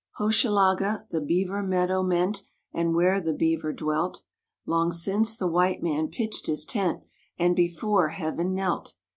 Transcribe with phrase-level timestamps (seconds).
[0.17, 2.41] Hochelaga the Beaver Meadow meant,
[2.73, 4.23] And where the beaver dwelt
[4.65, 7.03] Long since, the white man pitched his tent,
[7.37, 8.95] And before heaven knelt.